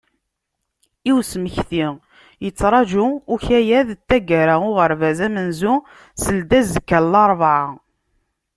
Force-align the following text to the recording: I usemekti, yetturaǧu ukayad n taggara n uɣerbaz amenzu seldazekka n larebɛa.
I 1.09 1.11
usemekti, 1.17 1.81
yetturaǧu 2.45 3.03
ukayad 3.33 3.87
n 3.95 3.97
taggara 4.07 4.55
n 4.61 4.65
uɣerbaz 4.69 5.19
amenzu 5.27 5.73
seldazekka 6.21 6.97
n 7.03 7.09
larebɛa. 7.11 7.65